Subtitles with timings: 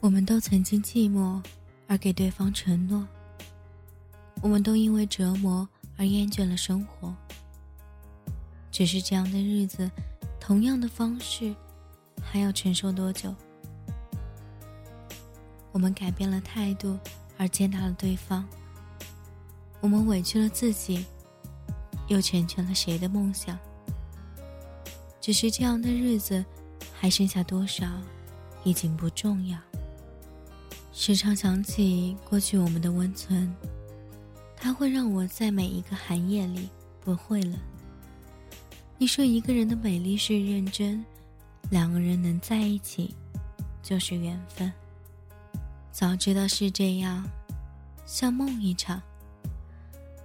[0.00, 1.42] 我们都曾经寂寞，
[1.88, 3.06] 而给对方承诺。
[4.40, 7.12] 我们都因为折磨而厌倦了生活。
[8.70, 9.90] 只是这样的日子，
[10.38, 11.52] 同样的方式，
[12.22, 13.34] 还要承受多久？
[15.72, 16.96] 我们改变了态度，
[17.36, 18.48] 而接纳了对方。
[19.80, 21.04] 我们委屈了自己，
[22.06, 23.58] 又成全了谁的梦想？
[25.20, 26.44] 只是这样的日子，
[26.94, 27.84] 还剩下多少，
[28.62, 29.58] 已经不重要。
[31.00, 33.54] 时常想起过去我们的温存，
[34.56, 36.68] 它会让我在每一个寒夜里
[37.00, 37.56] 不会冷。
[38.98, 41.02] 你说一个人的美丽是认真，
[41.70, 43.14] 两个人能在一起
[43.80, 44.72] 就是缘分。
[45.92, 47.24] 早知道是这样，
[48.04, 49.00] 像梦一场，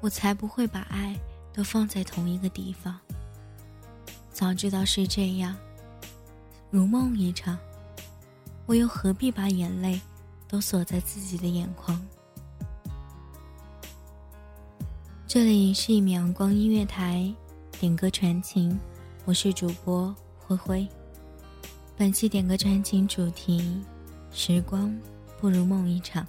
[0.01, 1.15] 我才不会把爱
[1.53, 2.99] 都放在同一个地方。
[4.31, 5.55] 早知道是这样，
[6.71, 7.59] 如梦一场，
[8.65, 10.01] 我又何必把眼泪
[10.53, 11.99] 都锁在自己的眼眶？
[15.25, 17.33] 这里是一米阳光音乐台，
[17.79, 18.79] 点歌传情，
[19.25, 20.87] 我是主播灰灰。
[21.97, 23.81] 本期点歌传情主题：
[24.31, 24.95] 时光
[25.41, 26.23] 不如梦一场。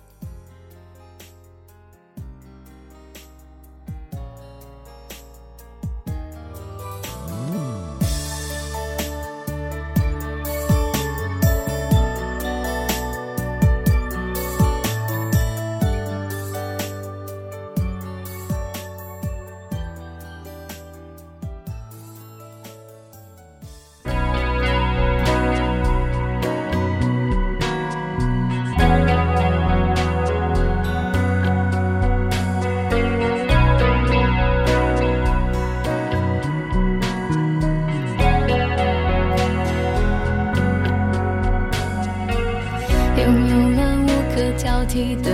[44.94, 45.30] 你的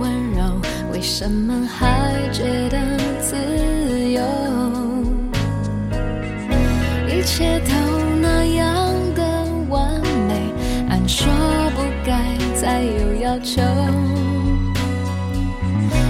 [0.00, 0.60] 温柔，
[0.92, 2.76] 为什么还觉得
[3.20, 3.36] 自
[4.10, 4.20] 由？
[7.06, 7.70] 一切都
[8.20, 9.22] 那样的
[9.68, 9.88] 完
[10.26, 10.34] 美，
[10.90, 11.32] 按说
[11.76, 12.24] 不该
[12.60, 13.62] 再有要求。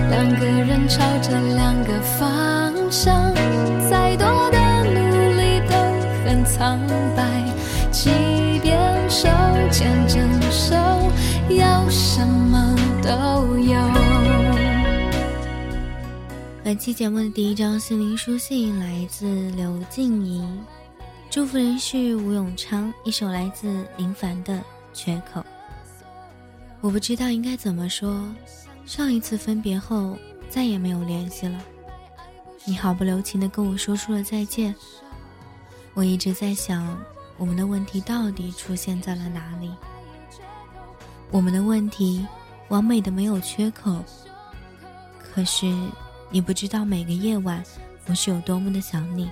[0.09, 3.35] 两个人朝着两个方向，
[3.91, 5.77] 再多的努力都
[6.25, 6.81] 很苍
[7.15, 7.23] 白。
[7.91, 8.11] 即
[8.63, 8.79] 便
[9.11, 9.29] 手
[9.71, 10.19] 牵着
[10.51, 10.75] 手，
[11.51, 12.54] 要什么
[13.05, 13.11] 都
[13.59, 13.79] 有。
[16.65, 20.43] 本期节目的第一张心灵书信来自刘静怡，
[21.29, 24.55] 祝福人是吴永昌，一首来自林凡的
[24.95, 25.41] 《缺口》。
[26.81, 28.27] 我不知道应该怎么说，
[28.87, 30.17] 上一次分别后
[30.49, 31.61] 再也没有联系了。
[32.65, 34.75] 你毫不留情的跟我说出了再见。
[35.93, 36.99] 我一直在想，
[37.37, 39.71] 我们的问题到底出现在了哪里？
[41.31, 42.27] 我们的问题
[42.69, 44.05] 完美的没有缺口，
[45.19, 45.67] 可是
[46.31, 47.63] 你不知道每个夜晚
[48.07, 49.31] 我是有多么的想你，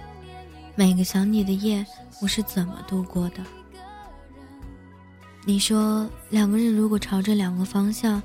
[0.75, 1.84] 每个想你的夜
[2.20, 3.43] 我是怎么度过的。
[5.44, 8.23] 你说两个人如果朝着两个方向，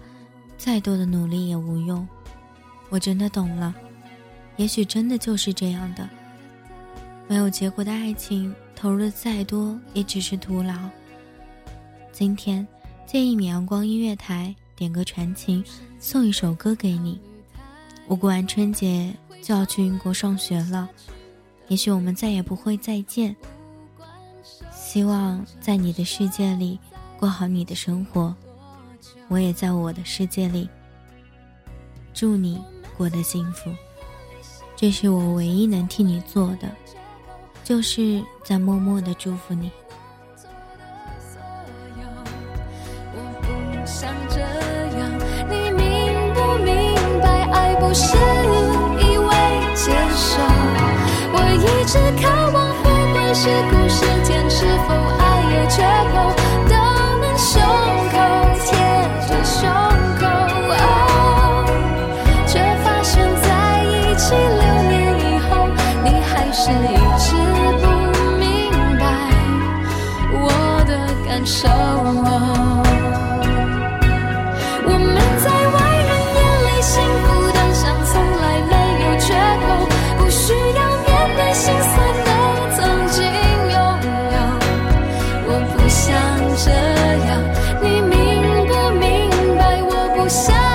[0.57, 2.07] 再多的努力也无用。
[2.89, 3.73] 我真的懂了，
[4.57, 6.07] 也许真的就是这样的。
[7.27, 10.73] 没有结果的爱情，投入的再多也只是徒劳。
[12.11, 12.65] 今天
[13.05, 15.61] 建议米阳光音乐台点歌传情，
[15.99, 17.19] 送一首歌给你。
[18.07, 20.87] 我过完春节就要去英国上学了，
[21.67, 23.35] 也许我们再也不会再见。
[24.71, 26.79] 希望在你的世界里。
[27.19, 28.31] 过好你的生活，
[29.27, 30.69] 我也在我的世界里。
[32.13, 32.61] 祝你
[32.95, 33.71] 过得幸福，
[34.75, 36.69] 这是我唯一能替你做的，
[37.63, 39.55] 就是在默默的祝福。
[39.55, 39.71] 你
[90.27, 90.66] ocean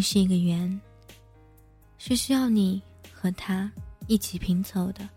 [0.00, 0.80] 是一个圆，
[1.98, 2.80] 是需要你
[3.12, 3.70] 和他
[4.06, 5.08] 一起拼凑的。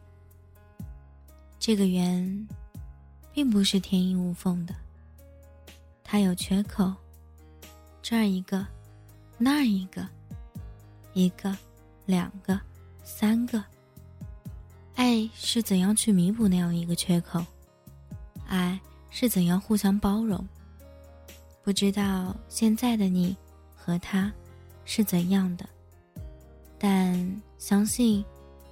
[1.59, 2.47] 这个圆，
[3.31, 4.75] 并不是天衣无缝的，
[6.03, 6.93] 它有缺口，
[8.01, 8.65] 这儿一个，
[9.37, 10.07] 那儿一个，
[11.13, 11.55] 一个，
[12.05, 12.59] 两个，
[13.03, 13.63] 三个。
[14.95, 17.43] 爱是怎样去弥补那样一个缺口？
[18.45, 20.45] 爱是怎样互相包容？
[21.63, 23.35] 不知道现在的你
[23.75, 24.31] 和他。
[24.85, 25.67] 是怎样的？
[26.77, 28.23] 但相信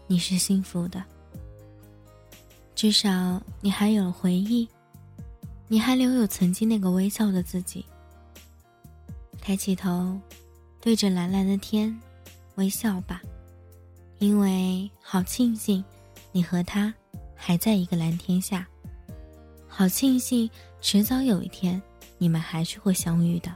[0.08, 1.02] 你是幸福的，
[2.76, 4.68] 至少你还有回忆，
[5.68, 7.86] 你还留有曾经那个微笑的自己。
[9.40, 10.20] 抬起头，
[10.82, 11.98] 对着蓝蓝的天，
[12.56, 13.22] 微笑吧，
[14.20, 15.84] 因为好庆幸
[16.32, 16.94] 你和他
[17.34, 18.68] 还在一个蓝天下，
[19.68, 20.50] 好庆幸
[20.82, 21.82] 迟早有一天
[22.18, 23.56] 你们还是会相遇的。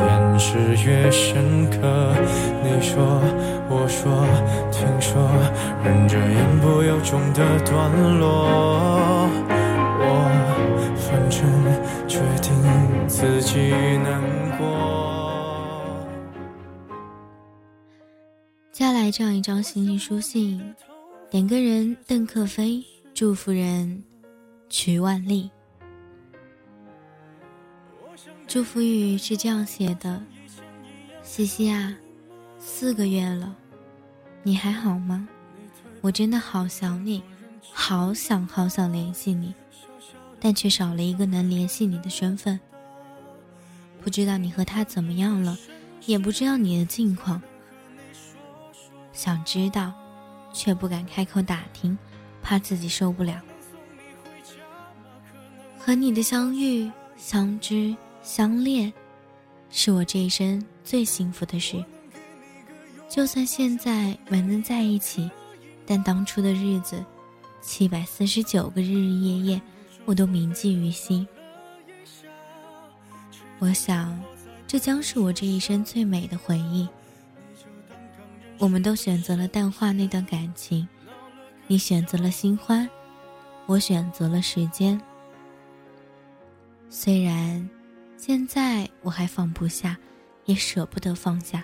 [0.00, 1.78] 掩饰越深刻。
[2.62, 3.20] 你说，
[3.68, 4.24] 我说，
[4.70, 5.20] 听说，
[5.84, 9.28] 忍着言不由衷的段落。
[10.00, 10.04] 我
[10.96, 11.40] 反正
[12.06, 12.48] 决定
[13.08, 14.22] 自己难
[14.58, 14.66] 过。
[18.70, 20.74] 接下来这样一张心情书信，
[21.28, 24.04] 点歌人邓克飞，祝福人
[24.68, 25.50] 曲万丽。
[28.48, 30.22] 祝福语是这样写的
[31.22, 31.94] ：“西西啊，
[32.58, 33.54] 四个月了，
[34.42, 35.28] 你还好吗？
[36.00, 37.22] 我真的好想你，
[37.70, 39.54] 好想好想联系你，
[40.40, 42.58] 但却少了一个能联系你的身份。
[44.02, 45.54] 不知道你和他怎么样了，
[46.06, 47.42] 也不知道你的近况。
[49.12, 49.92] 想知道，
[50.54, 51.98] 却不敢开口打听，
[52.42, 53.42] 怕自己受不了。
[55.78, 58.92] 和你的相遇、相知。”相恋，
[59.70, 61.82] 是我这一生最幸福的事。
[63.08, 65.30] 就算现在没能在一起，
[65.86, 67.02] 但当初的日子，
[67.62, 69.62] 七百四十九个日日夜夜，
[70.04, 71.26] 我都铭记于心。
[73.58, 74.20] 我想，
[74.66, 76.86] 这将是我这一生最美的回忆。
[78.58, 80.86] 我们都选择了淡化那段感情，
[81.66, 82.88] 你选择了新欢，
[83.66, 85.00] 我选择了时间。
[86.90, 87.68] 虽然。
[88.20, 89.96] 现在我还放不下，
[90.44, 91.62] 也舍不得放下，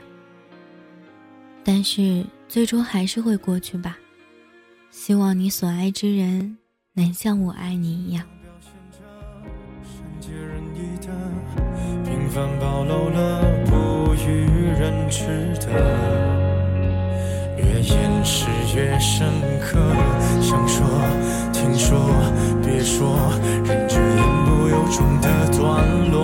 [1.65, 3.99] 但是最终还是会过去吧。
[4.89, 6.57] 希望你所爱之人
[6.93, 8.25] 能像我爱你一样。
[12.05, 14.47] 平凡暴露了不与
[14.79, 15.27] 人知
[15.61, 15.73] 的，
[17.59, 18.47] 越掩饰
[18.77, 19.29] 越深
[19.61, 19.77] 刻。
[20.41, 20.87] 想说，
[21.53, 21.99] 听说，
[22.63, 23.19] 别说，
[23.65, 23.99] 忍着
[24.85, 26.21] 言不由衷的段落。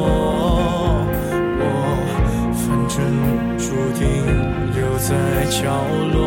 [3.57, 3.67] 注
[3.99, 4.05] 定
[4.75, 5.15] 留在
[5.49, 5.63] 角
[6.13, 6.19] 落。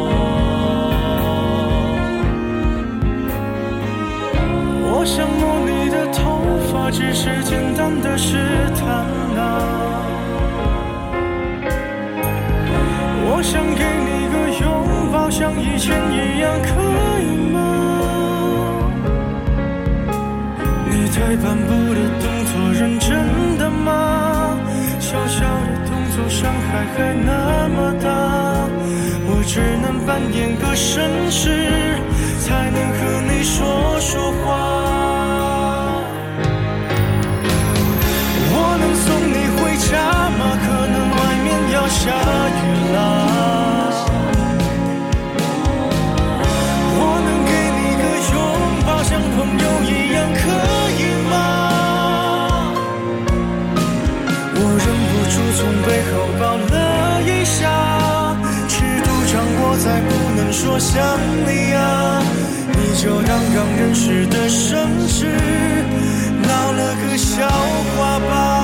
[4.86, 8.38] 我想摸你的头发，只是简单的试
[8.76, 8.88] 探
[9.38, 9.42] 啊。
[13.26, 14.66] 我想给你个拥
[15.12, 16.70] 抱，像以前一样，可
[17.20, 17.23] 以
[21.14, 24.58] 退半步的动作，认真的吗？
[25.00, 25.46] 小小的
[25.86, 26.28] 动作。
[26.28, 28.10] 伤害还那么大，
[29.28, 32.00] 我只能扮演个绅士，
[32.40, 34.46] 才能和你说说话。
[38.56, 39.92] 我能送你回家
[40.38, 40.42] 吗？
[40.66, 42.62] 可能外面要下雨
[42.96, 43.33] 了。
[60.54, 61.02] 说想
[61.48, 62.22] 你啊，
[62.74, 65.26] 你就当刚认识的绅士，
[66.48, 67.50] 闹了个笑
[67.98, 68.63] 话吧。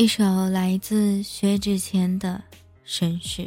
[0.00, 2.42] 一首来自薛之谦的
[2.90, 3.42] 《绅士》，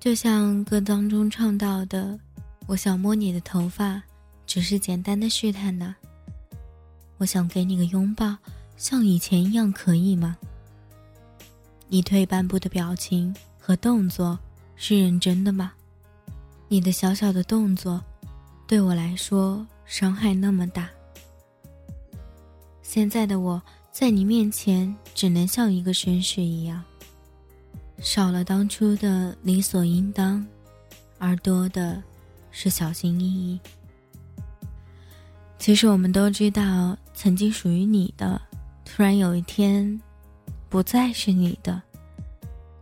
[0.00, 2.18] 就像歌当中唱到的
[2.66, 4.02] ：“我想摸你的头发，
[4.48, 5.94] 只是简单的试探呢。
[7.18, 8.36] 我想给你个拥抱，
[8.76, 10.36] 像以前一样，可以吗？”
[11.86, 14.36] 你退半步的表情，和动作
[14.74, 15.72] 是认真的吗？
[16.66, 18.02] 你的小小的动作，
[18.66, 20.90] 对我来说伤害那么大。
[22.82, 23.62] 现在的我
[23.92, 26.82] 在你面前，只能像一个绅士一样，
[27.98, 30.44] 少了当初的理所应当，
[31.18, 32.02] 而多的
[32.50, 33.60] 是小心翼翼。
[35.58, 38.40] 其实我们都知道，曾经属于你的，
[38.82, 40.00] 突然有一天，
[40.70, 41.80] 不再是你的。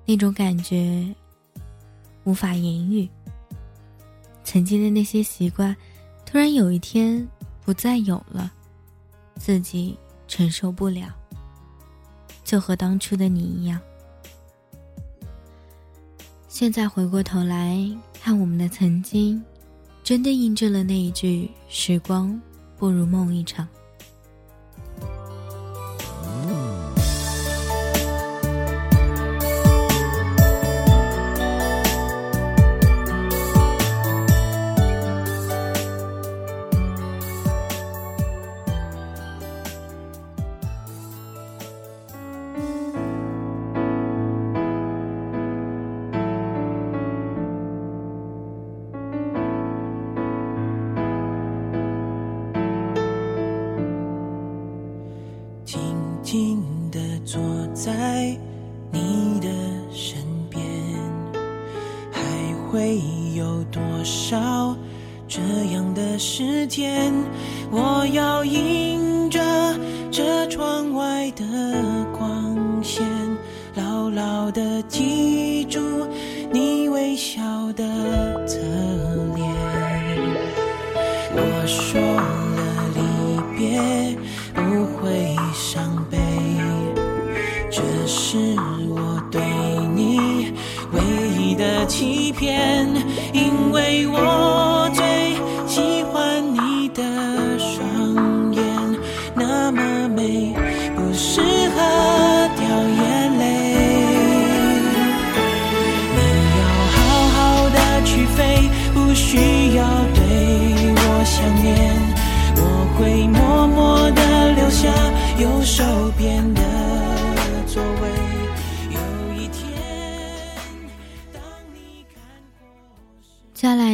[0.06, 1.12] 那种感觉
[2.22, 3.08] 无法言喻。
[4.44, 5.76] 曾经的那些习惯，
[6.24, 7.28] 突然有一天
[7.64, 8.50] 不再有了，
[9.34, 9.98] 自己
[10.30, 11.12] 承受不了。
[12.44, 13.80] 就和当初的你一样。
[16.48, 17.76] 现在回过头来
[18.14, 19.42] 看我们的曾经，
[20.04, 22.40] 真的印证了那一句：时光
[22.76, 23.66] 不如梦一场。
[57.90, 58.38] 在
[58.92, 59.48] 你的
[59.92, 60.16] 身
[60.48, 60.62] 边，
[62.12, 62.22] 还
[62.70, 63.00] 会
[63.34, 64.76] 有多少
[65.26, 65.40] 这
[65.72, 67.12] 样的时间？
[67.68, 68.99] 我要赢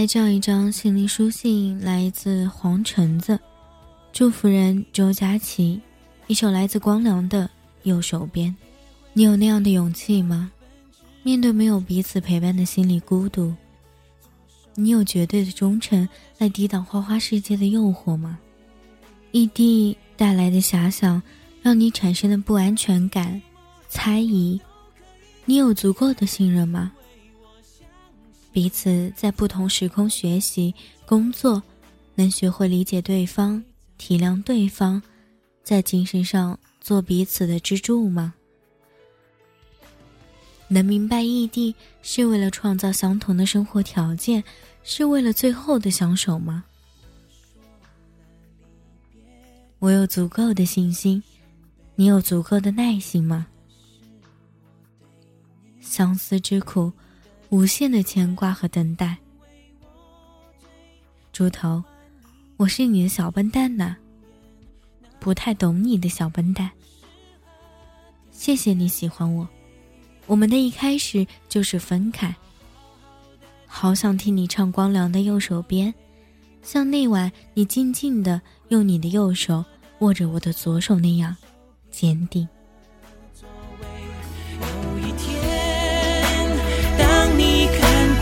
[0.06, 3.38] 这样一张心灵书信，来自黄橙子，
[4.12, 5.80] 祝福人周佳琪，
[6.28, 7.44] 一首来自光良的
[7.82, 8.50] 《右手边》。
[9.12, 10.52] 你有那样的勇气吗？
[11.24, 13.52] 面对没有彼此陪伴的心理孤独，
[14.76, 18.38] 你有绝对的忠诚来抵挡花花世界的诱惑吗？
[19.32, 21.20] 异地带来的遐想，
[21.62, 23.42] 让你产生的不安全感。
[23.88, 24.60] 猜疑，
[25.44, 26.92] 你有足够的信任吗？
[28.56, 31.62] 彼此在不同时空学习、工作，
[32.14, 33.62] 能学会理解对方、
[33.98, 35.02] 体谅对方，
[35.62, 38.32] 在精神上做彼此的支柱吗？
[40.68, 44.42] 能明白异地是为了创造相同的生活条件，
[44.82, 46.64] 是为了最后的相守吗？
[49.80, 51.22] 我有足够的信心，
[51.94, 53.48] 你有足够的耐心吗？
[55.78, 56.90] 相思之苦，
[57.50, 59.16] 无限的牵挂和等待。
[61.32, 61.82] 猪头，
[62.56, 63.94] 我是你的小笨蛋呐，
[65.20, 66.70] 不太懂你的小笨蛋。
[68.30, 69.48] 谢谢你喜欢我，
[70.26, 72.34] 我们的一开始就是分开。
[73.66, 75.92] 好想听你唱光良的右手边，
[76.62, 79.64] 像那晚你静静的用你的右手
[80.00, 81.36] 握着我的左手那样
[81.90, 82.48] 坚定。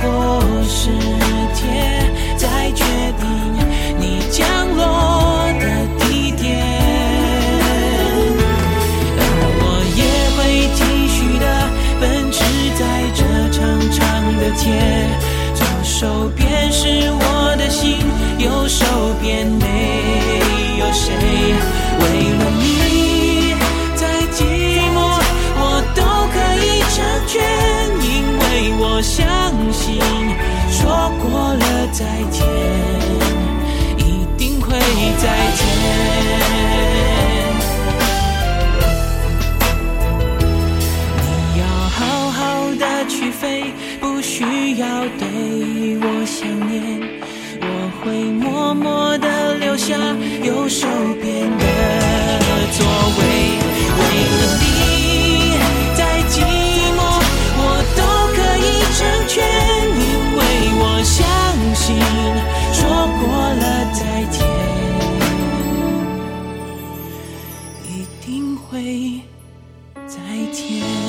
[0.06, 0.90] 我世
[1.54, 1.62] 界
[2.36, 2.84] 在决
[3.20, 3.24] 定
[3.98, 4.44] 你降
[4.76, 4.82] 落
[5.60, 5.64] 的
[5.98, 6.42] 地点。
[9.16, 9.20] 而
[9.60, 9.62] 我
[9.96, 10.02] 也
[10.36, 10.38] 会
[10.74, 11.44] 继续的
[12.00, 12.36] 奔驰
[12.78, 12.82] 在
[13.14, 13.58] 这长
[13.90, 13.98] 长
[14.38, 14.64] 的街。
[15.54, 17.10] 左手边是
[49.74, 49.98] 留下
[50.44, 50.86] 右手
[51.20, 51.64] 边的
[52.70, 52.86] 座
[53.18, 53.22] 位，
[53.98, 54.64] 为了你
[55.96, 56.38] 再寂
[56.94, 56.98] 寞，
[57.58, 57.60] 我
[57.96, 58.00] 都
[58.36, 59.34] 可以成全，
[59.98, 60.02] 因
[60.36, 60.40] 为
[60.78, 61.18] 我相
[61.74, 61.82] 信
[62.72, 62.78] 说
[63.18, 63.98] 过了再
[64.30, 64.38] 见，
[67.90, 67.90] 一
[68.24, 68.70] 定会
[70.06, 70.14] 再
[70.52, 71.03] 见。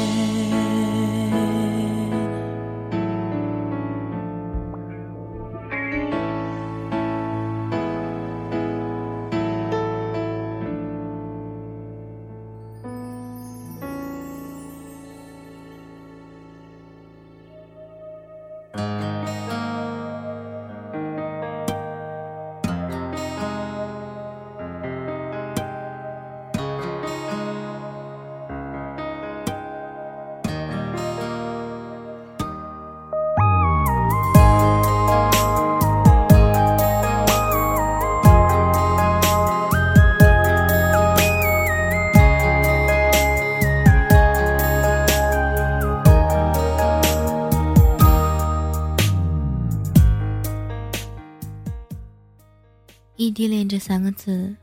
[53.36, 54.56] 异地恋这三个字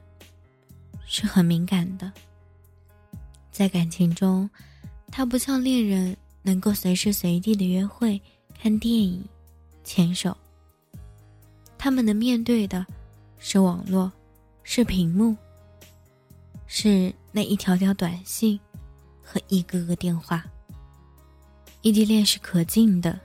[1.04, 2.10] 是很敏感的，
[3.50, 4.48] 在感情中，
[5.08, 8.18] 它不像恋人能够随时随地的约会、
[8.58, 9.22] 看电影、
[9.84, 10.34] 牵手。
[11.76, 12.86] 他们能面对的，
[13.38, 14.10] 是网络，
[14.62, 15.36] 是屏幕，
[16.66, 18.58] 是那一条条短信
[19.22, 20.42] 和一个个电话。
[21.82, 23.20] 异地恋是可敬的，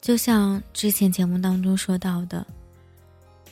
[0.00, 2.44] 就像之前节目当中说到的。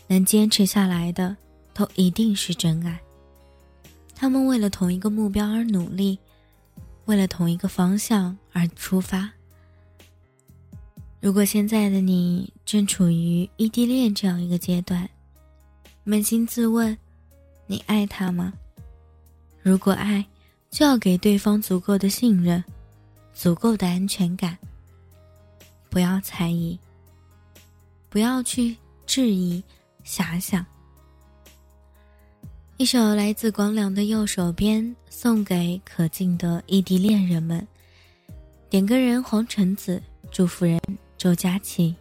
[0.07, 1.37] 能坚持下来的，
[1.73, 3.01] 都一定是真爱。
[4.15, 6.19] 他们为了同一个目标而努力，
[7.07, 9.31] 为了同一个方向而出发。
[11.21, 15.09] 如果现在的你正处于异地恋这样一个阶段，
[16.05, 16.97] 扪心自问，
[17.67, 18.53] 你爱他吗？
[19.63, 20.25] 如果爱，
[20.71, 22.63] 就要给对方足够的信任，
[23.33, 24.57] 足够的安全感。
[25.89, 26.79] 不要猜疑，
[28.11, 29.63] 不要去质疑。
[30.05, 30.65] 遐想，
[32.77, 37.67] 一首来自光良的《右手边》，送给可敬的异地恋人们。
[38.69, 40.79] 点歌人黄橙子，祝福人
[41.17, 41.95] 周佳琪。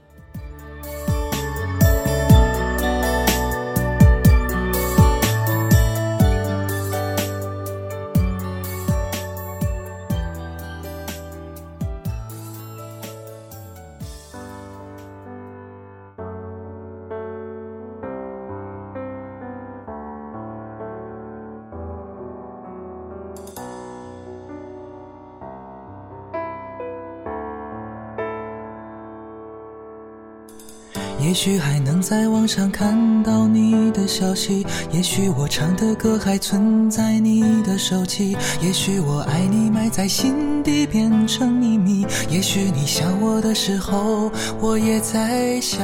[31.33, 45.83] 也许还能在网上看到你的消息，也许我唱的歌还存在你的手机，也许我爱你埋在心底变成秘密，也许你想我的时候，我也在想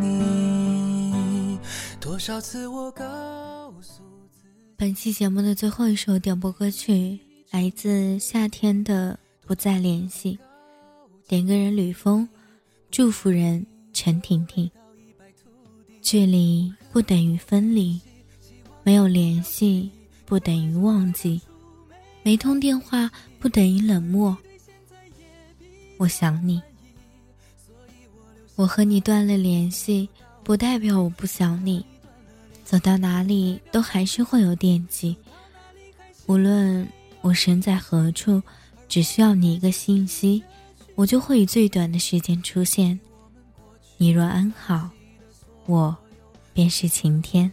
[0.00, 1.58] 你。
[2.00, 3.04] 多少次我告
[3.82, 4.48] 诉自己。
[4.78, 7.20] 本期节目的最后一首点播歌曲
[7.50, 10.38] 来自夏天的《不再联系》，
[11.28, 12.26] 点歌人吕峰，
[12.90, 13.66] 祝福人。
[14.00, 14.70] 陈婷婷，
[16.00, 18.00] 距离不等于分离，
[18.84, 19.90] 没有联系
[20.24, 21.40] 不等于忘记，
[22.22, 24.38] 没通电话不等于冷漠。
[25.96, 26.62] 我想你，
[28.54, 30.08] 我和你断了联系，
[30.44, 31.84] 不代表我不想你，
[32.64, 35.16] 走到哪里都还是会有惦记。
[36.26, 36.86] 无论
[37.20, 38.40] 我身在何处，
[38.88, 40.40] 只需要你一个信息，
[40.94, 42.96] 我就会以最短的时间出现。
[44.00, 44.90] 你若安好，
[45.66, 45.96] 我
[46.54, 47.52] 便是晴天。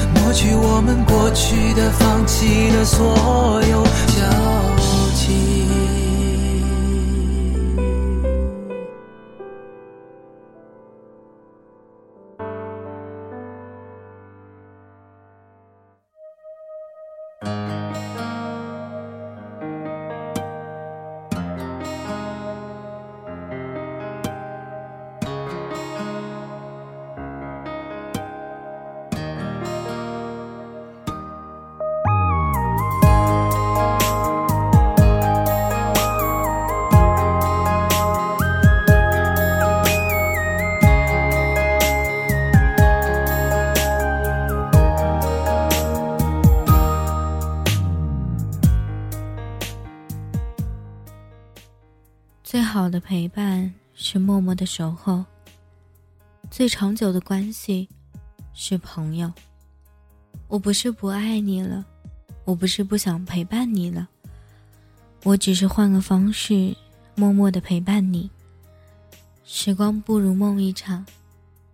[0.23, 4.80] 抹去我们过去的、放弃的所有交
[53.01, 55.25] 陪伴是默默的守候，
[56.49, 57.89] 最长久的关系
[58.53, 59.31] 是朋友。
[60.47, 61.85] 我不是不爱你了，
[62.45, 64.07] 我不是不想陪伴你了，
[65.23, 66.75] 我只是换个方式，
[67.15, 68.29] 默默的陪伴你。
[69.43, 71.05] 时光不如梦一场，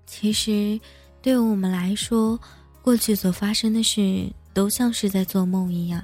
[0.06, 0.80] 其实，
[1.22, 2.40] 对于我们来说，
[2.82, 6.04] 过去所发生的事都像是在做梦一样，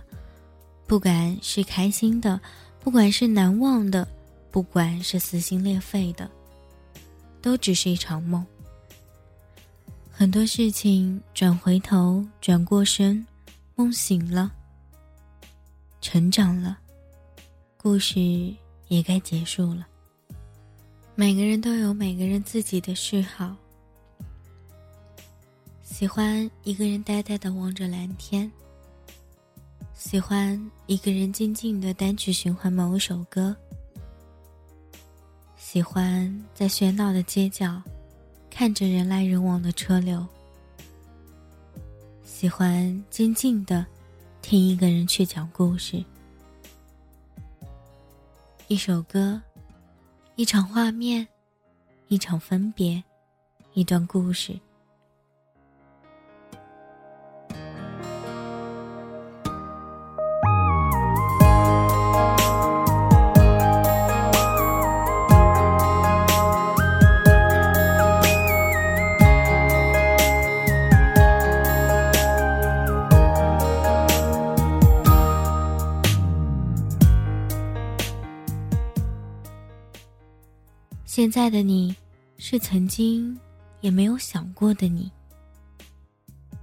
[0.86, 2.39] 不管是开心的，
[2.79, 4.07] 不管是难忘的。
[4.53, 6.29] 不管是撕心裂肺的，
[7.41, 8.45] 都只是一场梦。
[10.11, 13.25] 很多事情转回头，转过身，
[13.73, 14.51] 梦醒了，
[16.01, 16.77] 成长了，
[17.77, 18.21] 故事
[18.89, 19.87] 也该结束了。
[21.15, 23.55] 每个人都有每个人自己的嗜好，
[25.81, 28.51] 喜欢一个人呆呆的望着蓝天，
[29.95, 33.57] 喜欢一个人静静的单曲循环某首歌。
[35.73, 37.81] 喜欢在喧闹的街角，
[38.47, 40.23] 看着人来人往的车流。
[42.23, 43.83] 喜欢静静的
[44.43, 46.05] 听一个人去讲故事。
[48.67, 49.41] 一首歌，
[50.36, 51.27] 一场画面，
[52.07, 53.03] 一场分别，
[53.73, 54.55] 一段故事。
[81.23, 81.95] 现在的你，
[82.38, 83.39] 是曾经
[83.79, 85.09] 也没有想过的你。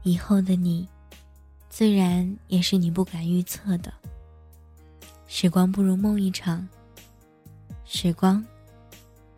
[0.02, 0.86] 以后的你，
[1.70, 3.90] 自然也是你不敢预测的。
[5.26, 6.68] 时光不如梦一场，
[7.86, 8.44] 时光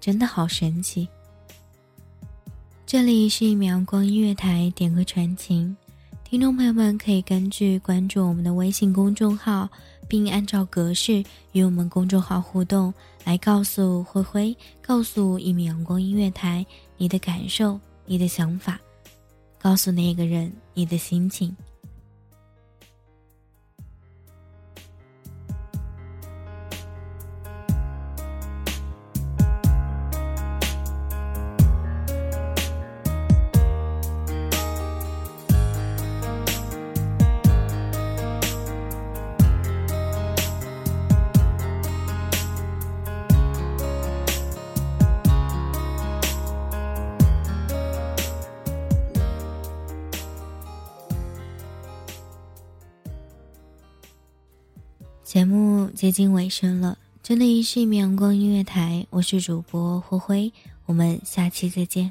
[0.01, 1.09] 真的好神奇。
[2.85, 5.77] 这里是一米阳光音乐台，点歌传情，
[6.25, 9.71] 听众朋友们可以根据关注我们的微信公众号。
[10.09, 12.93] 并按照格式与我们公众号互动，
[13.25, 16.65] 来告诉灰灰，告诉一米阳光音乐台
[16.97, 18.81] 你的感受、你的想法，
[19.61, 21.57] 告诉那个人你的心情。
[56.03, 60.53] 接近尾声了，这里是一米阳光音乐台，我是主播灰灰，
[60.87, 62.11] 我们下期再见。